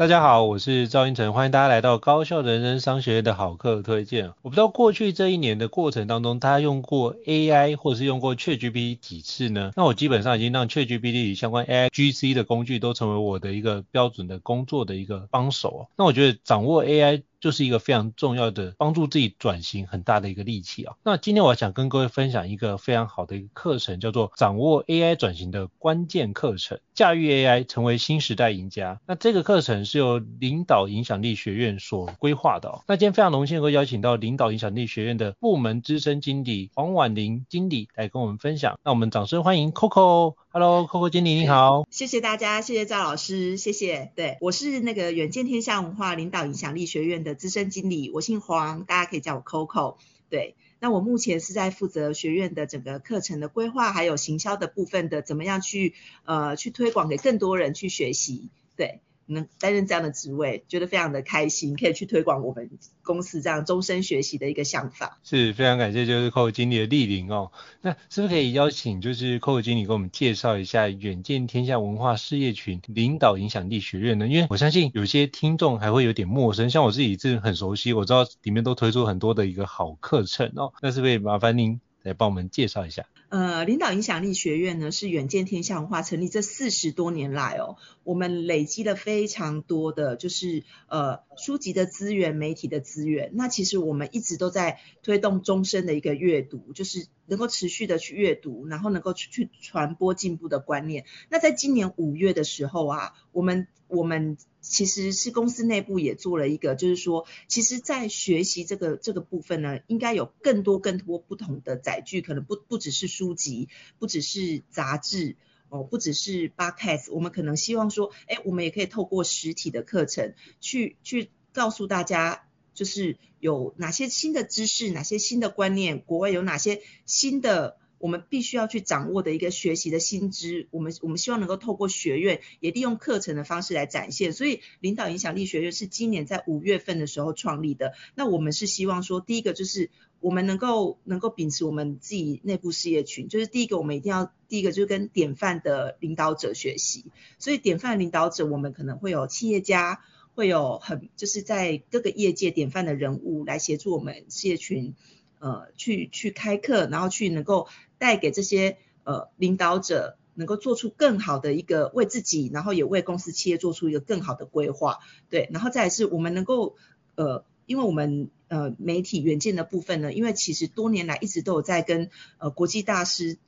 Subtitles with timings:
[0.00, 4.32] 大家好，我是赵英成，欢迎大家来到高效人生商学院的好课推荐。
[4.40, 9.72] 我不知道过去这一年的过程当中，大家用过 AI 或是用过 ChatGPT 几次呢？
[9.76, 15.88] 那我基本上已经让 ChatGPT 与相关 AI GC 的工具都成为我的一个标准的工作的一个帮手。
[15.96, 20.94] 那我觉得掌握 AI 就是一个非常重要的帮助自己转型很大的一个利器啊。
[21.02, 29.00] 那今天我想跟各位分享一个非常好的一个课程，叫做掌握 AI 转型的关键课程，驾驭 AI 成为新时代赢家。
[29.06, 32.82] 那这个课程是由领导影响力学院所规划的。
[32.86, 38.78] 那今天非常荣幸能够邀请到领导影响力学院的部门资深经理黄婉玲经理来跟我们分享。
[38.84, 40.34] 那我们掌声欢迎 Coco。
[40.50, 41.86] Hello，Coco 经理你好。
[41.88, 44.12] 谢谢大家，谢谢赵老师，谢谢。
[44.14, 49.96] 对，我是那个远见天下文化领导影响力学院的资深经理，我姓黄，大家可以叫我 Coco。
[50.28, 58.48] 对，那我目前是在负责学院的整个课程的规划，还有行销的部分的，怎么样去呃去推广给更多人去学习。
[58.76, 59.00] 对。
[59.32, 62.70] 能担任这样的职位，觉得非常的开心，可以去推广我们
[63.02, 65.18] 公司这样终身学习的一个想法。
[65.22, 67.50] 是非常感谢，就是 c o 经理的莅临哦。
[67.80, 74.26] 那是不是可以邀请，就是 c o 经理给我们介绍一下远见天下文化事业群领导影响力学院呢？
[74.26, 80.72] 因为我相信有些听众还会有点陌生，像我自己是很熟悉，我知道里面都推出很多的一个好课程哦。
[80.82, 83.06] 那是不是也麻烦您来帮我们介绍一下？
[83.30, 93.30] 呃，领导影响力学院呢，是远见天下文化成立这四十多年来哦，我们累积了非常多的就是呃书籍的资源、媒体的资源。
[93.34, 101.04] 那其实我们一直都在推动终身的一个阅读，就是能够持续的去阅读，然后能够去去传播进步的观念。
[101.28, 104.36] 那在今年五月的时候啊，我们我们。
[104.60, 113.68] 其实是公司内部也做了一个，就是说，其实，在学习这个这个部分呢，应该有更多更多不同的载具，可能不不只是书籍，
[113.98, 115.36] 不只是杂志，
[115.70, 127.79] 哦，不只是 Podcast，我们可能希望说，哎，我们也可以透过实体的课程，去去告诉大家，就是有哪些新的知识，哪些新的观念，国外有哪些新的。
[128.00, 134.32] 我们必须要去掌握的一个学习的新知，我们我们希望能够透过学院，也利用课程的方式来展现。
[134.32, 137.92] 所以，领导影响力学院是今年在五月份的时候创立的。
[138.14, 147.04] 那我们是希望说，第一个就是我们能够能够秉持我们自己内部事业群，就是第一个我们一定要第一个就是跟典范的领导者学习。
[147.38, 150.00] 所以，典范领导者，我们可能会有企业家，
[150.34, 154.94] 会有很就是在各个业界典范的人物来协助我们事业群。
[155.40, 157.66] 呃，去去开课，然后去能够
[157.98, 164.98] 带给这些呃领导者，能够做出更好的一个为自己，然后也为公司企业做出一个更好的规划，
[165.30, 166.76] 对，然后再来是我们能够
[167.14, 173.38] 呃，因为我们呃媒体原件的部分呢，因为其实多年来一直都有在跟呃国际大师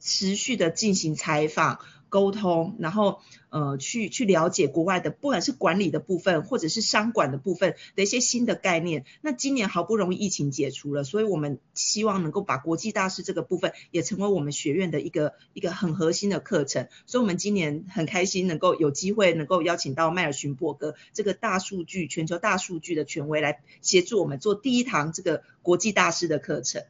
[0.00, 1.78] 持续的进行采访。
[2.12, 9.06] 沟通，然后呃去去了解国外的，不管是管理的部分，或者是商管的部分的一些新的概念。
[9.22, 16.86] 那今年好不容易疫情解除了，所以我们希望能够把国际大师这个部分也成为我们学院的一个一个很核心的课程。
[17.06, 26.84] 所以，我们今年很开心能够有机会能够邀请到迈尔逊伯格这个大数据全球大数据的权威来协助我们做第一堂这个国际大师的课程。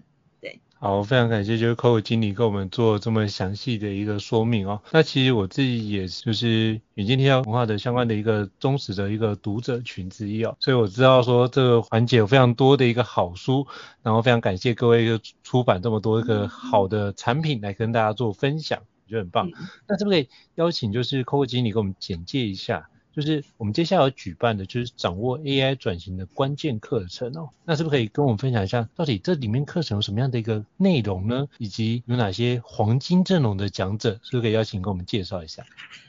[0.82, 0.88] 对。
[0.88, 4.82] 好，非常感谢就是 Coco 经理给我们做这么详细的一个说明哦。
[4.90, 13.64] 那其实我自己也就是远见天下文化的相关的一个忠实的一个读者群之一哦，所以我知道说这个环节有非常多的一个好书，
[14.02, 19.46] 然后非常感谢各位出版这么多一个好的产品来跟大家做分享，我觉得很棒。
[19.46, 19.52] 嗯、
[19.86, 22.88] 那可不可以邀请就是 Coco 经理给我们简介一下？
[23.14, 27.50] 就是我们接下来要举办的，就是掌握 AI 转型的关键课程哦。
[27.64, 31.48] 那是不是可以跟我们分享一下，到底这里面课程有什么样的一个内容呢？
[31.58, 35.64] 以及有哪些黄金阵容的讲者，是不是可以邀请跟我们介绍一下？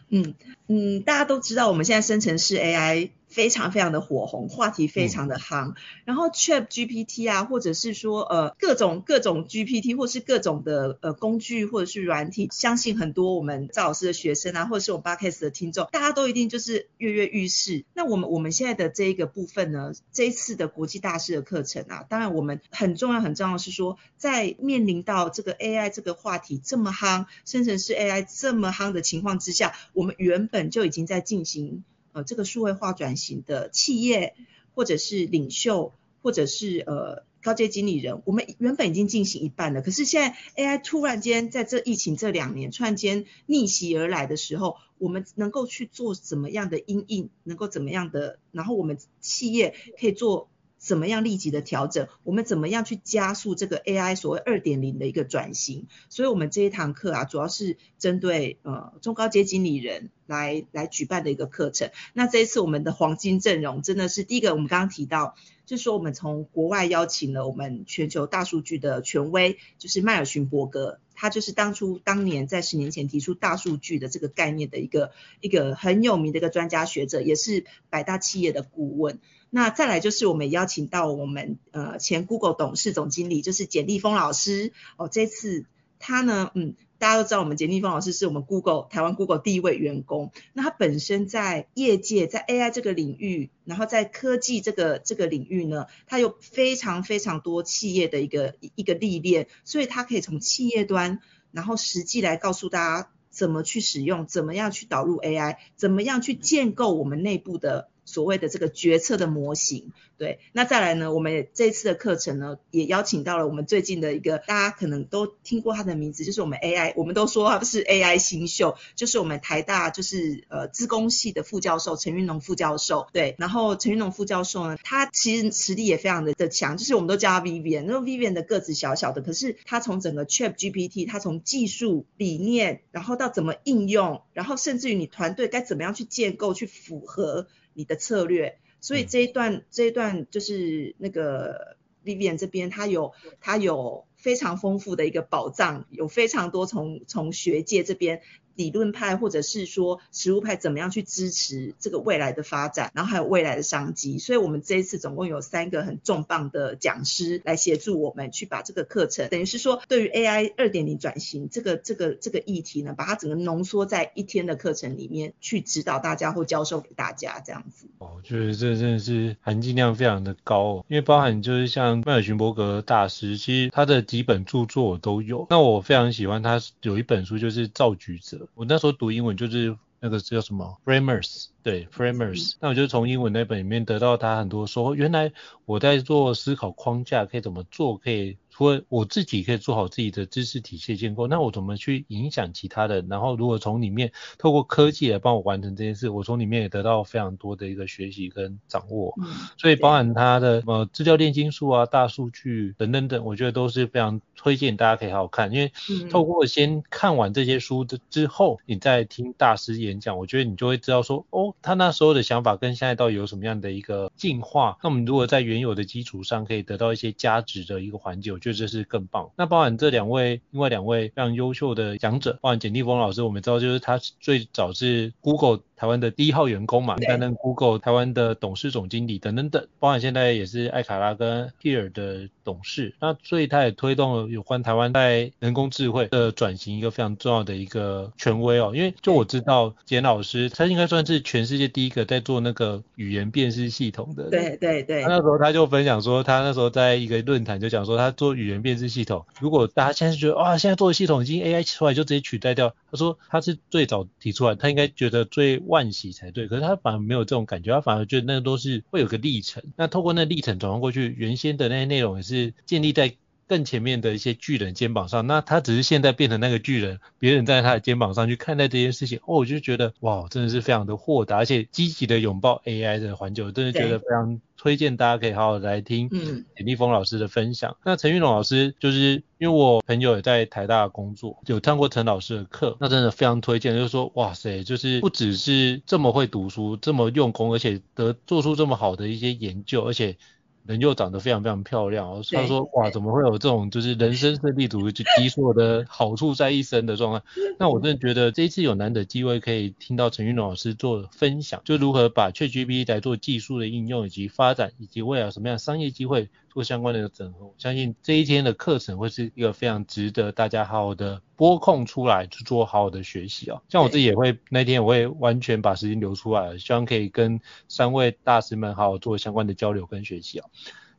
[0.10, 0.36] 嗯
[0.68, 3.10] 嗯，大家都知道我们现在生成式 AI。
[3.34, 5.72] 非常非常的火红，话题非常的夯。
[5.72, 5.76] 嗯、
[6.06, 17.84] 然后 Chat GPT 啊，或者是说呃各种各种 GPT，或是各种的呃工具或者是软体，相信很多我们赵老师的学生啊，或者是我们 Podcast 的听众，大家都一定就是跃跃欲试。
[17.96, 31.84] 那我们我们现在的这一个部分呢，这一次的国际大师的课程啊，当然我们很重要很重要的是说，在面临到这个 AI 这个话题这么夯，生成式 AI 这么夯的情况之下，我们原本就已经在进行。
[32.14, 34.36] 呃，这个数位化转型的企业，
[34.74, 39.82] 或者是领袖，或者是呃高阶经理人，我们原本已经进行一半了。
[39.82, 50.50] 可是现在 AI 突然间在这疫情这两年突然间逆袭而来的时候，我们能够去做怎么样的因应，能够怎么样的，然后我们企业可以做。
[50.84, 52.10] 怎么样立即的调整？
[52.24, 55.88] 我们怎么样去加速这个 AI 所谓二点零的一个转型？
[56.10, 61.90] 所以，我们这一堂课啊，主要是针对呃中高阶经理人来来举办的一个课程。
[62.12, 65.36] 那这一次我们的黄金阵容真的是第一个，我们刚刚提到，
[65.66, 75.12] 就是说我们从国外邀请了我们全球大数据的权威，就是迈尔逊伯格，他就是当初当年在十年前提出大数据的这个概念的一个
[75.42, 79.20] 一个很有名的一个专家学者，也是百大企业的顾问。
[79.50, 85.08] 那再来就是我们邀请到我们呃前 Google 董事总经理，就是简立峰老师哦。
[85.08, 85.66] 这次
[86.00, 90.32] 他呢，嗯，大家都知道我们简立峰老师是我们 Google 台湾 Google 第一位员工。
[90.54, 101.20] 那他本身在业界，在 AI 这个领域，然后在科技这个这个领域呢，他有非常非常多企业的一个一个历练，所以他可以从企业端，
[101.52, 107.90] 然后实际来告诉大家怎么去使用，怎么样去导入 AI，怎么样去建构我们内部的。
[108.06, 137.48] 所谓的这个决策的模型，对，那再来呢，我们这次的课程呢，也邀请到了我们最近的一个，大家可能都听过他的名字，就是我们 AI，我们都说他是 AI 新秀，就是我们台大就是呃资工系的副教授陈云龙副教授，对，然后陈云龙副教授呢，他其实实力也非常的的强，就是我们都叫他 Vivian，那 Vivian 的个子小小的，可是他从整个 ChatGPT，他从技术理念，然后到怎么应用，然后甚至于你团队该怎么样去建构，去符合。
[137.76, 148.22] 你的策略，所以这一段、嗯、这一段就是那个 Vivian 这边，他有他有非常丰富的一个宝藏，有非常多从从学界这边。
[148.56, 167.88] 理论派或者是说实务派怎么样去支持这个未来的发展，然后还有未来的商机，所以我们这一次总共有三个很重磅的讲师来协助我们去把这个课程，等于是说对于 AI 二点零转型这个这个这个议题呢，把它整个浓缩在一天的课程里面去指导大家或教授给大家这样子。
[167.98, 178.43] 哦，就是这真的是含金量非常的高哦，因为包含就是像迈尔逊伯格大师，其实他的几本著作我都有，那我非常喜欢他有一本书就是造局者。
[178.54, 185.32] 我那时候读英文就是那个叫什么 Framers，对 Framers，那我就从英文那本里面得到他很多说，原来
[185.66, 188.38] 我在做思考框架可以怎么做，可以。
[188.56, 193.08] 除了我自己可以做好自己的知识体系建构，那我怎么去影响其他人？
[193.10, 199.12] 然后如果从里面透过科技来帮我完成这件事，我从里面也得到非常多的一个学习跟掌握。
[199.18, 199.26] 嗯，
[199.58, 205.52] 所以包含它的什么资料炼金术啊、大数据等等等，我觉得都是非常推荐大家可以好好看。
[205.52, 205.72] 因为
[206.12, 214.78] 透过先看完这些书的之后，你再听大师演讲，我觉得你就会知道说，哦，他那时候的想法跟现在到底有什么样的一个进化。
[214.84, 219.32] 那我们如果在原有的基础上可以得到一些加值的一个环节，我觉得这是更棒。
[219.38, 225.62] 那包含这两位，另外两位非常优秀的讲者，包含简立峰老师，我们知道就是他最早是 Google。
[225.76, 255.63] 台湾的第一号员工嘛，担任 Google 台湾的董事总经理等等等，包含现在也是艾卡拉跟 Here 的董事，那所以他也推动了有关台湾在人工智慧的转型一个非常重要的一个权威哦，因为就我知道简老师他应该算是全世界第一个在做那个语言辨识系统的，对对对，那时候他就分享说他那时候在一个论坛就讲说他做语言辨识系统，如果大家现在觉得哇现在做的系统已经 AI 出来就直接取代掉，他说他是最早提出来，他应该觉得最。
[255.68, 259.64] 万喜才对，可是他反而没有这种感觉，他反而觉得那个都是会有个历程。
[259.76, 263.16] 那透过那历程转换过去，原先的那些内容也是建立在
[263.48, 277.72] 更前面的一些巨人肩膀上，那他只是现在变成那个巨人，别人站在他的肩膀上去看待这件事情，哦，我就觉得哇，真的是非常的豁达，而且积极的拥抱 AI 的环境，我真的觉得非常推荐大家可以好好来听简立峰老师的分享。
[277.72, 290.18] 嗯、那陈玉龙老师就是因为我朋友也在台大工作，有上过陈老师的课，那真的非常推荐，就是说哇塞，就是不只是这么会读书，这么用功，而且得做出这么好的一些研究，而且。
[290.66, 297.26] 人又长得非常非常漂亮，他说哇，怎么会有这种就是人生胜利组就集所有的好处在一身的状态？
[297.60, 306.30] 那我真的觉得这一次有难得机会可以听到陈云龙老师做分享，就如何把 ChatGPT 来做技术的应用以及发展，以及未来有什么样的商业机会。
[306.54, 313.64] 做相关的整合，我相信这一天的课程会是一个非常值得大家好好的拨空出来去做好好的学习哦。
[313.70, 320.46] 像我自己也会那天我会完全把时间留出来，希望可以跟三位大师们好好做相关的交流跟学习哦。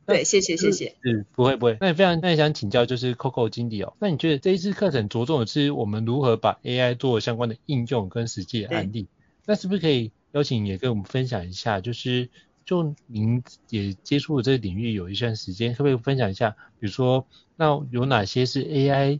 [0.05, 0.97] 对，谢谢谢谢。
[1.01, 1.77] 是，不会不会。
[1.79, 9.07] 那也非常那也想请教就是 Coco 经理哦，那你觉得这一次课程着重的是我们如何把 AI 做相关的应用跟实际的案例？
[9.45, 12.29] 那是不是可以邀请你也跟我们分享一下，就是？
[12.65, 16.55] 就您也接触了这个领域有一段时间，可不可以分享一下？
[16.79, 19.19] 比如说，那有哪些是 AI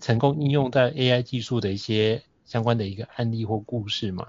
[0.00, 4.28] 成功应用在 AI 技术的一些相关的一个案例或故事吗？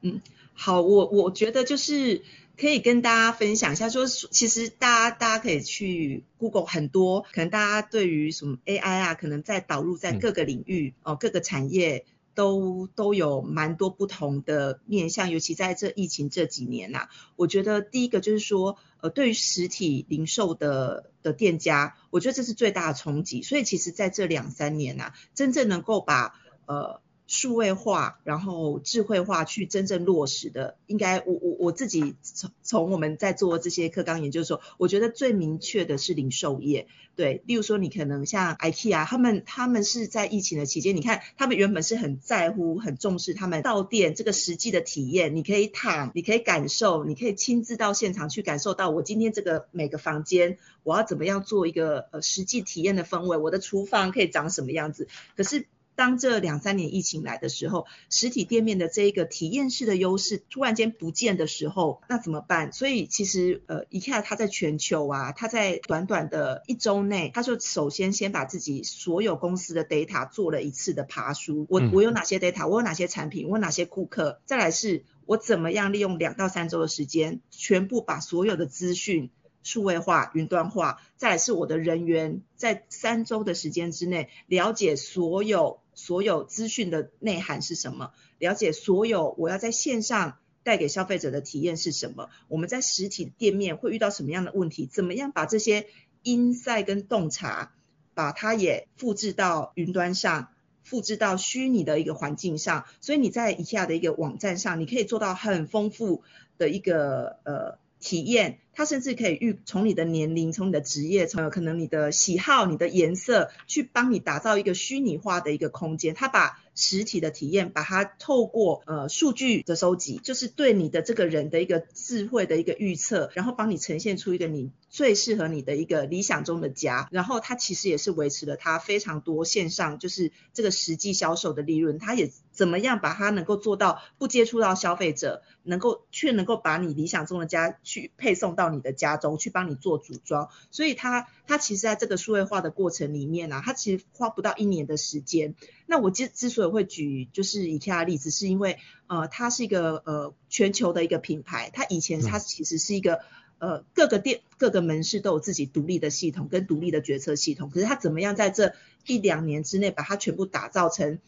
[0.00, 0.20] 嗯，
[0.52, 2.22] 好，我我觉得就是
[2.58, 12.04] 可以跟大家分享一下，说其实大家大家可以去 Google 很多，可能大家对于什么 AI 啊，可能在导入在各个领域、嗯、哦，各个产业。
[12.34, 23.42] 都都有蛮多不同的面向，尤其在这疫情这几年呐、啊，我觉得第一个就是说，呃，对于实体零售的的店家，我觉得这是最大的冲击。
[23.42, 26.34] 所以其实在这两三年呐、真正能够把
[26.66, 27.00] 呃。
[27.26, 36.86] 数位化，然后智慧化去真正落实的，应该我我我自己从从我们在做这些课纲研究的时候，我觉得最明确的是零售业，
[37.16, 55.66] 对，例如说你可能像 IKEA，他们他们是在疫情的期间，你看他们原本是很在乎、很重视他们到店这个实际的体验，你可以躺，你可以感受，你可以亲自到现场去感受到我今天这个每个房间我要怎么样做一个呃实际体验的氛围，我的厨房可以长什么样子，可是。
[55.94, 62.72] 当这两三年疫情来的时候，实体店面的这一个体验式的优势突然间不见的时候，那怎么办？
[62.72, 71.66] 所以其实呃，IKEA 它在全球啊，它在短短的一周内，它就首先先把自己所有公司的 data 做了一次的爬梳。
[71.68, 72.66] 我我有哪些 data？
[72.66, 73.48] 我有哪些产品？
[73.48, 74.40] 我有哪些顾客？
[74.46, 79.30] 再来是我怎么样利用两到三周的时间，全部把所有的资讯。
[79.64, 95.86] 数位化、云端化，再来是我的人员在三周的时间之内了解所有所有资讯的内涵是什么，了解所有我要在线上带给消费者的体验是什么，我们在实体店面会遇到什么样的问题，怎么样把这些
[96.24, 97.72] insight 跟洞察，
[98.14, 100.48] 把它也复制到云端上，
[100.82, 106.24] 复制到虚拟的一个环境上，所以你在以下的一个网站上，你可以做到很丰富
[106.58, 107.81] 的一个呃。
[108.02, 116.12] 体验，它甚至可以预从你的年龄、从你的职业、从有可能你的喜好、你的颜色，去帮你打造一个虚拟化的一个空间。
[116.14, 127.08] 它把实体的体验，把它透过呃数据的收集，就是对你的这个人的一个智慧的一个预测，然后帮你呈现出一个你最适合你的一个理想中的家。
[127.12, 131.98] 然后它其实也是维持了它非常多线上就是这个实际销售的利润。
[131.98, 132.32] 它也
[132.62, 140.48] 怎么样把它能够做到不接触到消费者，能够却能够把你理想中的家去配送到你的家中，去帮你做组装。
[140.70, 145.56] 所以它它其实在这个数位化的过程里面啊，它其实花不到一年的时间。
[145.86, 148.78] 那我之之所以会举就是 IKEA 的例子，是因为
[149.08, 153.22] 呃，它是一个呃全球的一个品牌，它以前它其实是一个
[153.58, 158.72] 呃各个店各个门市都有自己独立的系统跟独立的决策系统，可是它怎么样在这
[159.04, 161.18] 一两年之内把它全部打造成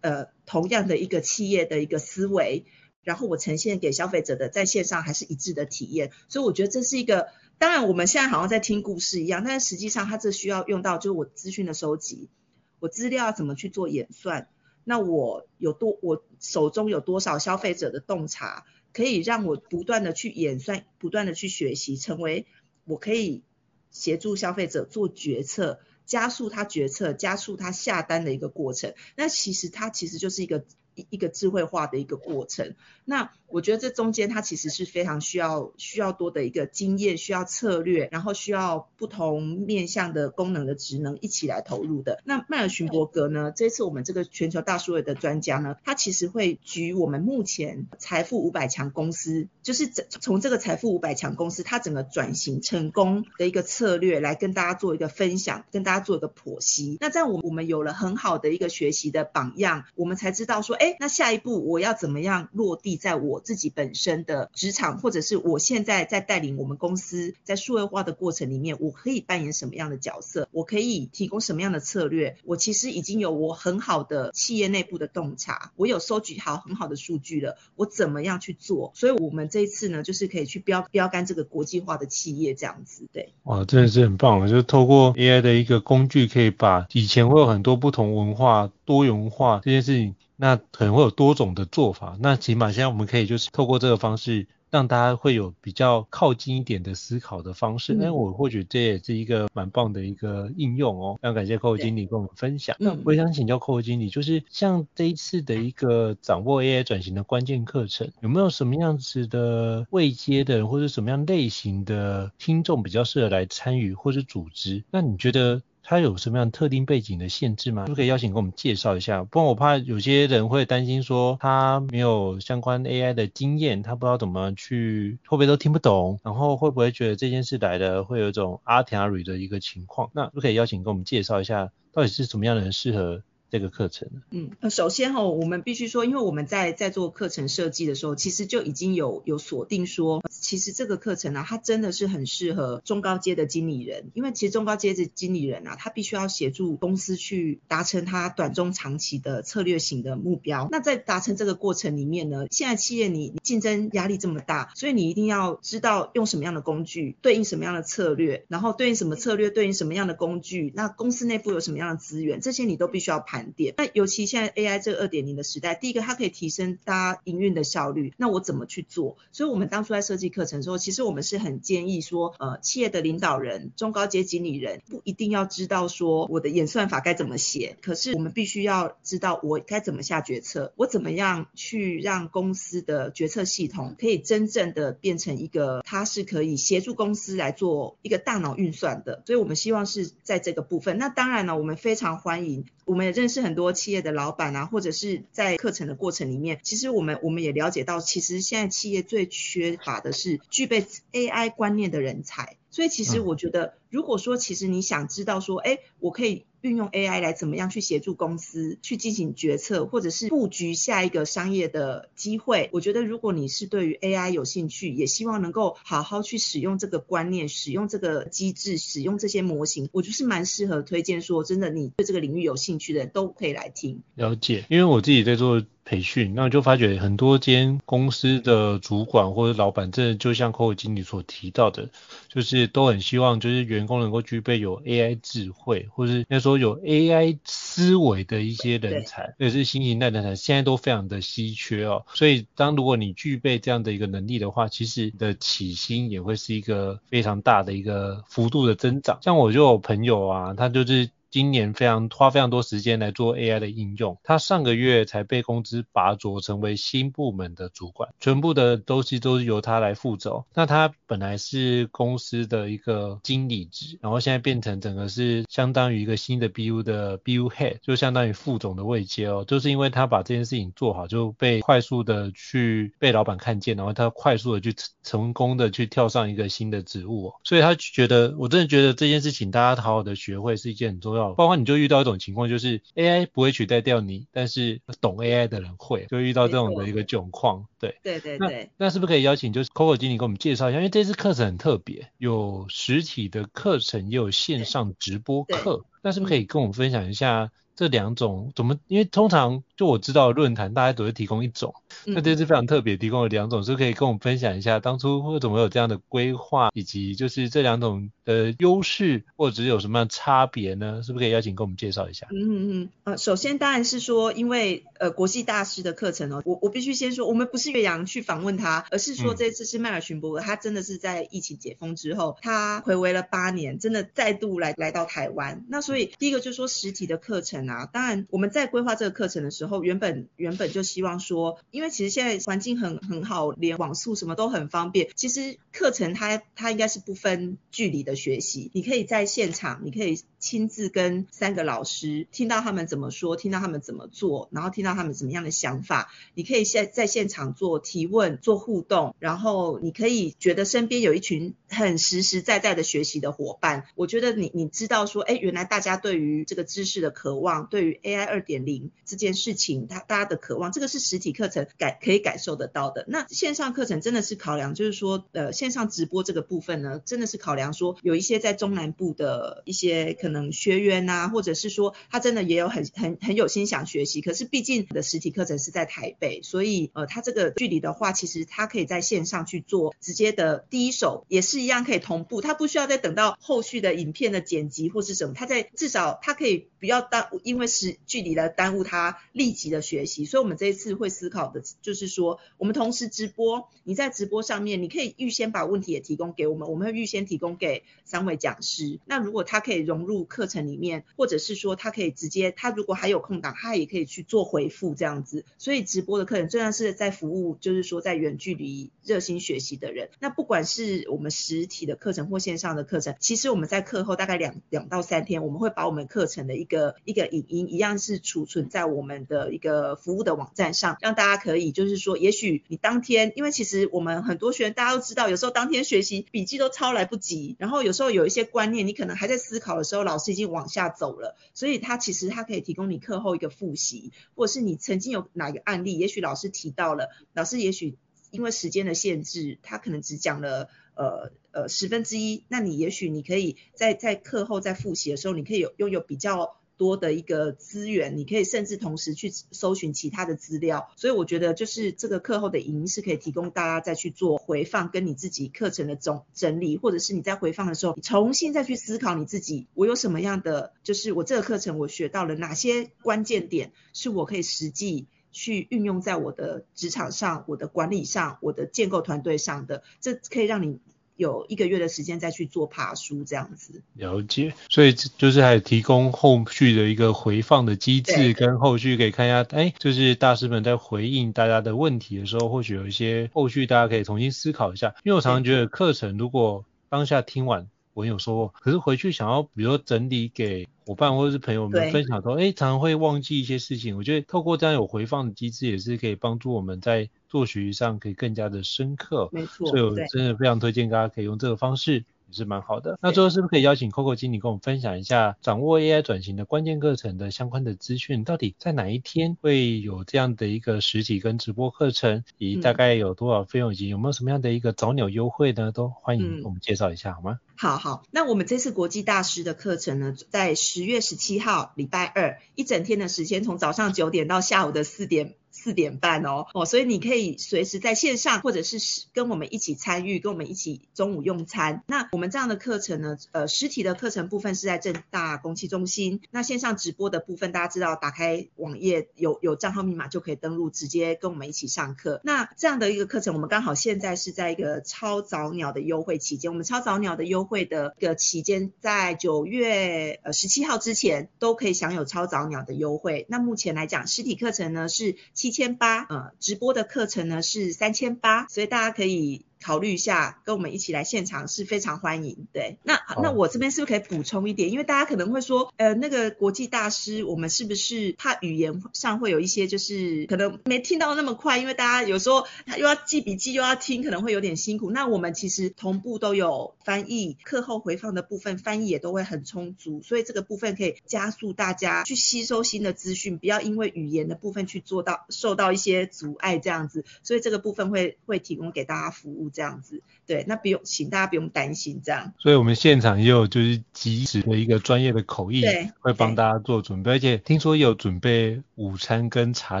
[0.00, 2.64] 呃同样的一个企业的一个思维，
[3.02, 12.30] 然后我呈现给消费者的在线上还是一致的体验，所以我觉得这是一个，当然我们现在好像在听故事一样，但是实际上它这需要用到就是我资讯的收集。
[12.78, 14.48] 我资料要怎么去做演算？
[14.84, 22.46] 那我有多，我手中有多少消费者的洞察，可以让我不断的去演算，不断的去学习，成为
[22.84, 23.42] 我可以
[23.90, 28.94] 协助消费者做决策，加速他决策，加速他下单的一个过程。
[29.16, 30.64] 那其实它其实就是一个
[30.96, 32.74] 一一个智慧化的一个过程。
[33.04, 42.20] 那我觉得这中间它其实是非常需要需要多的一个经验，需要策略，然后需要不同面向的功能的职能一起来投入的。
[42.24, 56.98] 那迈尔逊伯格呢，这次我们这个全球大数位的专家呢，他其实会举我们目前财富五百强公司，就是从这个财富五百强公司它整个转型成功的一个策略来跟大家做一个分享，跟大家做一个剖析。
[57.00, 70.48] 那在我我们有了很好的一个学习的榜样，我们才知道说，哎，那下一步我要怎么样落地在我自己本身的职场，或者是我现在在带领我们公司在数位化的过程里面，我可以扮演什么样的角色？
[70.52, 72.36] 我可以提供什么样的策略？
[72.44, 78.92] 我其实已经有我很好的企业内部的洞察，我有收集好很好的数据了，我怎么样去做？
[78.94, 83.32] 所以我们这一次呢，就是可以去标标杆这个国际化的企业这样子，对。
[83.44, 90.14] 哇，真的是很棒，就是透过 AI 的一个工具，可以把以前会有很多不同文化多元化这件事情。
[90.38, 97.94] 那可能会有多种的做法，那起码现在我们可以就是透过这个方式，让大家会有比较靠近一点的思考的方式。
[97.94, 101.18] 那、嗯、我或许这也是一个蛮棒的一个应用哦。
[101.22, 102.76] 非常感谢 Coco 经理跟我们分享。
[102.78, 114.84] 那我也想请教 Coco 经理，就是像这一次的一个掌握 AI 转型的关键课程，有没有什么样子的未接的人，或者什么样类型的听众比较适合来参与或是组织？
[114.90, 115.62] 那你觉得？
[115.88, 117.84] 他有什么样特定背景的限制吗？
[117.84, 119.22] 可不可以邀请给我们介绍一下？
[119.22, 130.10] 不然我怕有些人会担心说他没有相关 AI 的经验，他不知道怎么去，会不会都听不懂，然后会不会觉得这件事来的会有一种阿提阿瑞的一个情况？
[130.12, 133.22] 那可不可以邀请给我们介绍一下，到底是什么样的人适合？
[133.50, 150.68] 这个课程，嗯，首先哈，我们必须说，因为我们在在做课程设计的时候，其实就已经有有锁定说，其实这个课程呢、它真的是很适合中高阶的经理人，因为其实中高阶的经理人啊，他必须要协助公司去达成他短中长期的策略型的目标。
[150.72, 163.54] 那在达成这个过程里面呢，现在企业你竞争压力这么大，所以你一定要知道用什么样的工具对应什么样的策略，然后对应什么策略对应什么样的工具，那公司内部有什么样的资源，这些你都必须要盘。
[163.76, 168.12] 那尤其现在 AI 这个二点零的时代，第一个它可以提升大家营运的效率。
[168.16, 169.16] 那我怎么去做？
[169.32, 189.22] 所以我们当初在设计课程的时候，其实我们是很建议说，呃，企业的领导人、中高阶经理人不一定要知道说我的演算法该怎么写，可是我们必须要知道我该怎么下决策，我怎么样去让公司的决策系统可以真正的变成一个，它是可以协助公司来做一个大脑运算的。
[189.26, 190.98] 所以我们希望是在这个部分。
[190.98, 192.64] 那当然了，我们非常欢迎。
[192.84, 202.56] 我们也认识很多企业的老板啊，或者是在课程的过程里面，其实我们我们也了解到，其实现在企业最缺乏的是具备 AI 观念的人才。
[202.70, 206.44] 所以其实我觉得，如果说其实你想知道说，哎，我可以。
[206.66, 212.68] 运用 AI 来怎么样去协助公司去进行决策，或者是布局下一个商业的机会？
[212.72, 224.02] 我觉得如果你是对于 AI 有兴趣，也希望能够好好去使用这个观念、使用这个机制、使用这些模型，我就是蛮适合推荐说，真的你对这个领域有兴趣的人都可以来听。
[224.16, 225.62] 了解，因为我自己在做。
[225.86, 231.88] 培训，那就发觉很多间公司的主管或者老板，真的就像 Coco 经理所提到的，
[232.28, 242.04] 就是都很希望就是员工能够具备有 AI 智慧，或是应该说有 AI 思维的一些人才，也是新型代人才，现在都非常的稀缺哦。
[242.14, 249.20] 所以当如果你具备这样的一个能力的话，其实你的起薪也会是一个非常大的一个幅度的增长。
[249.22, 251.08] 像我就有朋友啊，他就是。
[251.30, 260.44] 今年非常花非常多时间来做 AI 的应用，他上个月才被公司拔擢成为新部门的主管，全部的东西都是由他来负责。
[260.54, 269.44] 那他本来是公司的一个经理职，然后现在变成整个是相当于一个新的 BU 的 BU Head，就相当于副总的位阶哦。
[269.46, 277.34] 就是因为他把这件事情做好，就被快速的去被老板看见，然后他快速的去成功的去跳上一个新的职务哦。
[277.44, 281.34] 所以他觉得，我真的觉得这件事情大家好好的学会是一件很重要的。
[281.34, 287.66] 包括你就遇到一种情况，就是 AI 不会取代掉你，但是懂 AI 的人会，就遇到这种的一个窘况。
[287.80, 288.70] 对对对对。
[288.78, 290.78] 那，那是不是可以邀请就是 Coco 经理给我们介绍一下？
[290.78, 295.84] 因为这次课程很特别，有实体的课程，也有线上直播课。
[296.02, 298.78] 那是不是可以跟我们分享一下这两种怎么？
[298.86, 301.74] 因为通常就我知道论坛大家都会提供一种。
[302.04, 311.02] 那这次非常特别，提供了两种，是可以跟我们分享一下当初为什么有这样的规划，以及就是这两种的优势或者是有什么样的差别呢？
[311.02, 312.26] 是不是可以邀请跟我们介绍一下？
[312.30, 325.64] 嗯嗯嗯，呃，首先当然是说，因为呃国际大师的课程哦，我我必须先说，我们不是岳阳去访问他，而是说这次是迈尔逊伯格，他真的是在疫情解封之后，他回违了八年，真的再度来来到台湾。
[325.68, 335.08] 那所以第一个就是说实体的课程啊，当然我们在规划这个课程的时然后，原本原本就希望说，因为其实现在环境很很好，连网速什么都很方便。
[335.16, 346.08] 其实课程它它应该是不分距离的学习，你可以在现场，你可以亲自跟三个老师听到他们怎么说，听到他们怎么做，然后听到他们怎么样的想法。
[346.34, 353.88] 你可以现在现场做提问、做互动，然后你可以觉得身边有一群很实实在在的学习的伙伴。
[353.96, 363.04] 我觉得你你知道说，哎，原来大家对于这个知识的渴望，对于 AI 二点零这件事情，他大家的渴望，这个是实体课程感可以感受得到的。
[363.08, 398.98] 那线上课程真的是考量，就是说，呃，线上直播这个部分呢，真的是考量说，有一些在中南部的一些可能学员啊，或者是说他真的也有很很很有心想学习，可是毕竟的实体课程是在台北，所以呃，他这个距离的话，其实他可以在线上去做直接的第一手，也是一样可以同步，他不需要再等到后续的影片的剪辑或是什么，他在至少他可以不要耽，因为是距离来耽误他立即的学习，所以我们这一次会思考的就是说，我们同时直播，你在直播上面，你可以预先把问题也提供给我们，我们会预先提供给三位讲师。
[399.06, 405.44] 那如果他可以融入课程里面，或者是说他可以直接，他如果还有空档，他也可以去做回复这样子。
[405.58, 410.10] 所以直播的课程虽然是在服务，就是说在远距离热心学习的人。
[410.20, 437.98] 那不管是我们实体的课程或线上的课程，其实我们在课后大概两两到三天，我们会把我们课程的一个一个影音一样是储存在我们的一个服务的网站上，让大家可以就是说，也许你当天，因为其实我们很多学员大家都知道，有时候当天学习笔记都抄来不及，然后有时候有一些观念你可能还在思考的时候，老师已经往下走了，所以他其实他可以提供你课后一个复习，或者是你曾经有哪个案例，也许老师提到了，老师也许
[438.30, 446.56] 因为时间的限制，他可能只讲了呃呃十分之一，那你也许你可以在在课后在复习的时候，你可以有拥有比较。
[446.76, 470.80] 多的一个资源，你可以甚至同时去搜寻其他的资料，所以我觉得就是这个课后的影音是可以提供大家再去做回放，跟你自己课程的总整理，或者是你在回放的时候，你重新再去思考你自己，我有什么样的，就是我这个课程我学到了哪些关键点，是我可以实际去运用在我的职场上、我的管理上、我的建构团队上的，这可以让你。
[471.16, 487.68] 有一个月的时间再去做爬书这样子，了解，所以就是还提供后续的一个回放的机制，跟后续可以看一下，哎，就是大师们在回应大家的问题的时候，或许有一些后续大家可以重新思考一下，因为我常常觉得课程如果当下听完。
[487.94, 493.96] 我有说过，可是回去想要，比如说整理给伙伴或者是朋友们分享说，哎，常常会忘记一些事情。
[493.96, 499.28] 我觉得透过这样有回放的机制，也是可以帮助我们在做学习上可以更加的深刻。
[499.32, 502.04] 没错，所以我真的非常推荐大家可以用这个方式。
[502.28, 502.98] 也是蛮好的。
[503.00, 508.24] 那最后是不是可以邀请 Coco 经理跟我们分享一下掌握 AI 转型的关键课程的相关的资讯？
[508.24, 512.24] 到底在哪一天会有这样的一个实体跟直播课程？
[512.38, 513.72] 以及大概有多少费用？
[513.72, 515.70] 以及有没有什么样的一个早鸟优惠呢？
[515.70, 517.38] 都欢迎我们介绍一下好吗？
[517.56, 525.36] 好好，那我们这次国际大师的课程呢，在十月十七号礼拜二一整天的时间，从早上九点到下午的四点。
[525.56, 528.78] 四点半哦哦，所以你可以随时在线上，或者是
[529.14, 531.82] 跟我们一起参与，跟我们一起中午用餐。
[531.86, 542.20] 那我们这样的课程呢，呃，实体的课程部分是在正大公企中心，那线上直播的部分，大家知道，打开网页有有账号密码就可以登录，直接跟我们一起上课。
[542.22, 553.26] 那这样的一个课程，我们刚好现在是在一个超早鸟的优惠期间，我们超早鸟的优惠的一个期间，在九月呃十七号之前都可以享有超早鸟的优惠。
[553.28, 555.16] 那目前来讲，实体课程呢是
[555.50, 559.44] 千八，呃，直播的课程呢是三千八，所以大家可以。
[559.66, 562.46] 考虑一下，跟我们一起来现场是非常欢迎。
[562.52, 564.70] 对，那那我这边是不是可以补充一点？
[564.70, 571.58] 因为大家可能会说，呃，那个国际大师，我们是不是怕语言上会有一些，就是可能没听到那么快？
[571.58, 574.92] 因为大家有时候他又要记笔记又要听，可能会有点辛苦。
[574.92, 587.04] 那我们其实同步都有翻译，课后回放的部分翻译也都会很充足，所以这个部分可以加速大家去吸收新的资讯，不要因为语言的部分去做到受到一些阻碍这样子。
[587.24, 589.50] 所以这个部分会会提供给大家服务。
[589.56, 592.34] 这样子，对，那不用，请大家不用担心这样。
[592.38, 599.80] 所以我们现场也有就是即时的一个专业的口译，对，会帮大家做准备，而且听说有准备午餐跟茶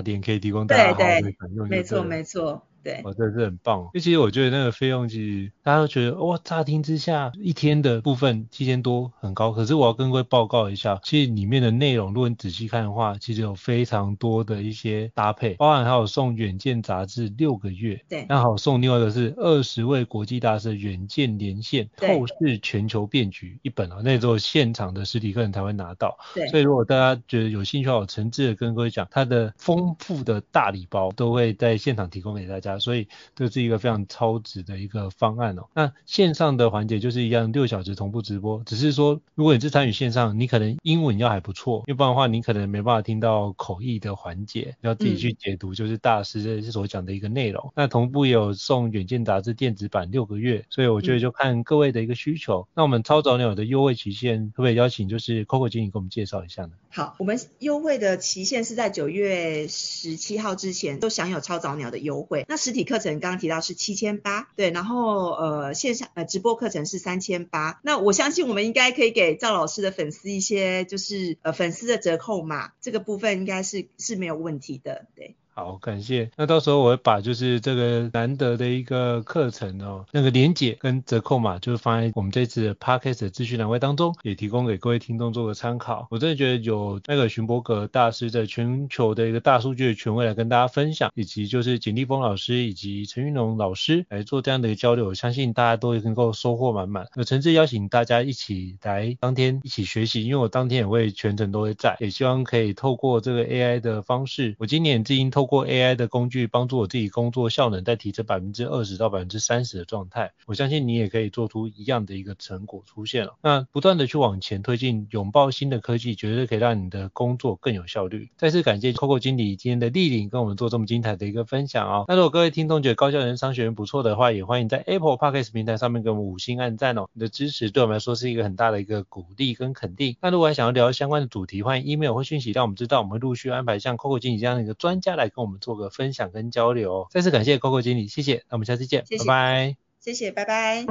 [0.00, 1.68] 点可以提供大家好好的享用。
[1.68, 2.66] 没错，没错。
[2.86, 3.80] 对，哦，这是很棒。
[3.80, 26.16] 因为其实我觉得那个费用，其实大家都觉得哇，乍听之下一天的部分七千多很高，可是我要跟各位报告一下，其实里面的内容，如果你仔细看的话，其实有非常多的一些搭配，包含还有送《远见》杂志六个月，对，然后还有送另外一个是二十位国际大师的《远见连线透视全球变局》一本哦，那时候现场的实体课程才会拿到。
[26.34, 35.66] 对，所以如果大家觉得有兴趣的话，我诚挚的跟各位讲，它的丰富的大礼包都会在现场提供给大家，所以这是一个非常超值的一个方案哦。
[35.74, 47.62] 那线上的环节就是一样，六小时同步直播，只是说如果你是参与线上，你可能英文要还不错，要不然的话你可能没办法听到口译的环节，要自己去解读，就是大师所讲的一个内容。
[47.68, 52.60] 嗯、那同步也有送《远见》杂志电子版六个月，所以我觉得就看各位的一个需求。
[52.60, 56.70] 嗯、那我们超早鸟的优惠期限，可不可以邀请就是 Coco 经理给我们介绍一下呢？
[56.90, 62.44] 好，我们优惠的期限是在九月十七号之前都享有超早鸟的优惠。
[62.48, 67.78] 那实体课程刚刚提到是七千八，对，然后呃线上呃直播课程是三千八。
[67.84, 75.36] 那我相信我们应该可以给赵老师的粉丝一些就是呃粉丝的折扣嘛，这个部分应该是是没有问题的，对。
[75.58, 76.30] 好，感谢。
[76.36, 86.08] 那到时候我会把就是这个难得的一个课程哦，那个连结跟折扣码，就是放在我们这次的 Podcast 的资讯栏位当中，也提供给各位听众做个参考。
[86.10, 97.06] 我真的觉得有那个荀伯格大师在全球的一个大数据的权威来跟大家分享，以及就是简立峰老师以及陈云龙老师来做这样的一个交流，我相信大家都能够收获满满。
[97.16, 105.45] 我诚挚邀请大家一起来当天一起学习，因为我当天也会全程都会在，也希望可以透过这个 AI 的方式，我今年已经透。
[105.46, 113.36] 通过 AI 的工具帮助我自己工作效能再提升百分之二十到百分之三十的状态，我相信你也可以做出一样的一个成果出现了。
[113.42, 118.28] 那不断的去往前推进，拥抱新的科技，绝对可以让你的工作更有效率。
[118.36, 122.06] 再次感谢 Coco 经理今天的莅临，跟我们做这么精彩的一个分享哦。
[122.08, 127.06] 那如果各位听众觉得高效人商学院不错的话，也欢迎在 Apple Podcast 平台上面给我们五星按赞哦。
[127.12, 130.16] 你的支持对我们来说是一个很大的一个鼓励跟肯定。
[130.20, 136.32] 那如果还想要聊相关的主题，欢迎 email 或讯息让我们知道，我们会陆续安排像 Coco 经理这样的一个专家来跟我们做个分享。
[136.32, 140.84] 跟交流，再次感谢 Coco 经理，谢谢，那我们下次见，谢谢拜拜，谢谢，拜拜。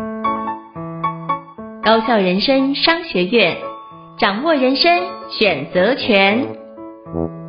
[1.83, 3.57] 高校人生商学院，
[4.19, 7.44] 掌握人生选择权。